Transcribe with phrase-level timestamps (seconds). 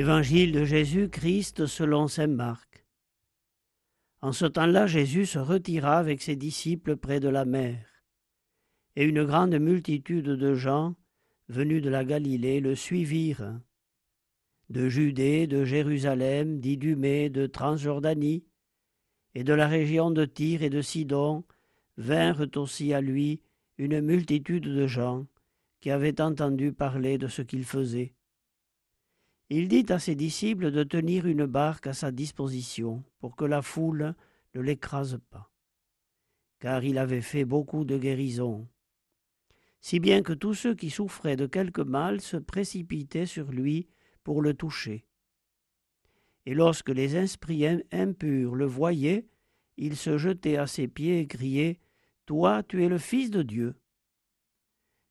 [0.00, 2.86] Évangile de Jésus-Christ selon saint Marc.
[4.22, 7.84] En ce temps-là, Jésus se retira avec ses disciples près de la mer,
[8.96, 10.94] et une grande multitude de gens,
[11.50, 13.60] venus de la Galilée, le suivirent.
[14.70, 18.46] De Judée, de Jérusalem, d'Idumée, de Transjordanie,
[19.34, 21.44] et de la région de Tyr et de Sidon,
[21.98, 23.42] vinrent aussi à lui
[23.76, 25.26] une multitude de gens
[25.82, 28.14] qui avaient entendu parler de ce qu'il faisait
[29.52, 33.62] il dit à ses disciples de tenir une barque à sa disposition pour que la
[33.62, 34.14] foule
[34.54, 35.50] ne l'écrase pas,
[36.60, 38.68] car il avait fait beaucoup de guérisons,
[39.80, 43.88] si bien que tous ceux qui souffraient de quelque mal se précipitaient sur lui
[44.22, 45.04] pour le toucher.
[46.46, 49.26] Et lorsque les esprits impurs le voyaient,
[49.76, 51.80] ils se jetaient à ses pieds et criaient
[52.26, 53.74] Toi, tu es le Fils de Dieu.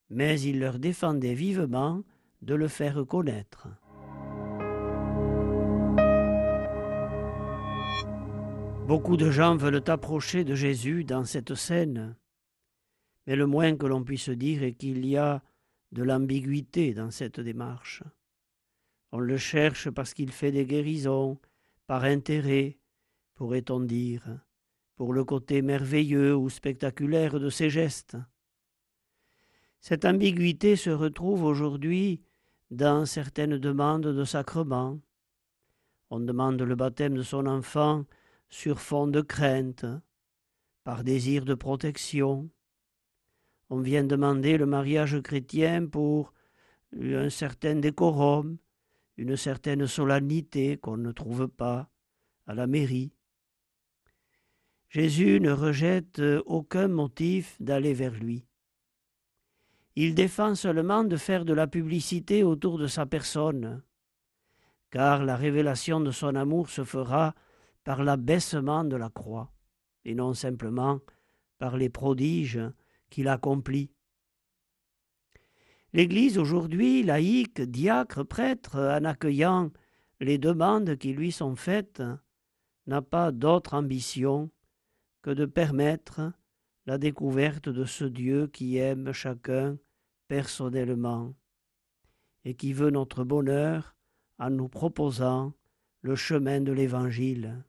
[0.10, 2.04] Mais il leur défendait vivement
[2.42, 3.68] de le faire connaître.
[8.90, 12.16] Beaucoup de gens veulent approcher de Jésus dans cette scène,
[13.28, 15.44] mais le moins que l'on puisse dire est qu'il y a
[15.92, 18.02] de l'ambiguïté dans cette démarche.
[19.12, 21.38] On le cherche parce qu'il fait des guérisons,
[21.86, 22.80] par intérêt,
[23.36, 24.24] pourrait-on dire,
[24.96, 28.18] pour le côté merveilleux ou spectaculaire de ses gestes.
[29.82, 32.24] Cette ambiguïté se retrouve aujourd'hui
[32.72, 35.00] dans certaines demandes de sacrement.
[36.10, 38.06] On demande le baptême de son enfant
[38.50, 39.86] sur fond de crainte,
[40.84, 42.50] par désir de protection.
[43.70, 46.34] On vient demander le mariage chrétien pour
[47.00, 48.58] un certain décorum,
[49.18, 51.90] une certaine solennité qu'on ne trouve pas
[52.48, 53.14] à la mairie.
[54.90, 58.48] Jésus ne rejette aucun motif d'aller vers lui.
[59.96, 63.84] Il défend seulement de faire de la publicité autour de sa personne,
[64.90, 67.36] car la révélation de son amour se fera
[67.84, 69.52] par l'abaissement de la croix,
[70.06, 71.00] et non simplement
[71.58, 72.62] par les prodiges
[73.10, 73.92] qu'il accomplit.
[75.94, 79.72] L'Église aujourd'hui, laïque, diacre, prêtre, en accueillant
[80.20, 82.04] les demandes qui lui sont faites,
[82.86, 84.52] n'a pas d'autre ambition
[85.22, 86.32] que de permettre
[86.86, 89.78] la découverte de ce Dieu qui aime chacun
[90.28, 91.34] personnellement
[92.46, 93.96] et qui veut notre bonheur
[94.38, 95.54] en nous proposant
[96.02, 97.64] le chemin de l'Évangile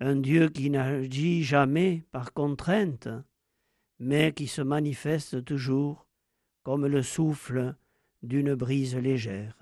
[0.00, 3.08] un Dieu qui n'agit jamais par contrainte,
[3.98, 6.06] mais qui se manifeste toujours
[6.62, 7.74] comme le souffle
[8.22, 9.56] d'une brise légère.